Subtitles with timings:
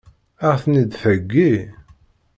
[0.47, 1.53] Ad ɣ-ten-id-theggi?